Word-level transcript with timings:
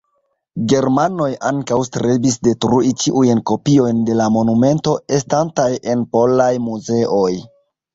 Germanoj 0.71 1.27
ankaŭ 1.49 1.77
strebis 1.89 2.39
detrui 2.49 2.95
ĉiujn 3.05 3.45
kopiojn 3.53 4.03
de 4.11 4.19
la 4.25 4.33
monumento 4.41 4.99
estantaj 5.23 5.71
en 5.95 6.07
polaj 6.17 6.55
muzeoj. 6.71 7.35